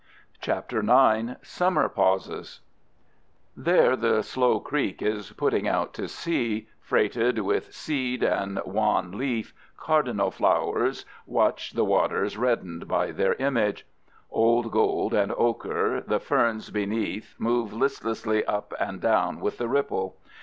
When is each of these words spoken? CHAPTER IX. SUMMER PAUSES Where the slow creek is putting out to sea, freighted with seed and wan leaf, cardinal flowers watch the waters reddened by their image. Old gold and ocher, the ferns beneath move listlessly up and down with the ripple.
CHAPTER 0.41 0.79
IX. 0.79 1.35
SUMMER 1.47 1.87
PAUSES 1.87 2.61
Where 3.53 3.95
the 3.95 4.23
slow 4.23 4.59
creek 4.59 4.99
is 5.03 5.31
putting 5.33 5.67
out 5.67 5.93
to 5.93 6.07
sea, 6.07 6.67
freighted 6.79 7.37
with 7.37 7.71
seed 7.71 8.23
and 8.23 8.59
wan 8.65 9.11
leaf, 9.11 9.53
cardinal 9.77 10.31
flowers 10.31 11.05
watch 11.27 11.73
the 11.73 11.85
waters 11.85 12.35
reddened 12.35 12.87
by 12.87 13.11
their 13.11 13.35
image. 13.35 13.85
Old 14.31 14.71
gold 14.71 15.13
and 15.13 15.33
ocher, 15.33 16.01
the 16.03 16.19
ferns 16.19 16.71
beneath 16.71 17.35
move 17.37 17.71
listlessly 17.71 18.43
up 18.45 18.73
and 18.79 19.01
down 19.01 19.39
with 19.39 19.59
the 19.59 19.67
ripple. 19.69 20.17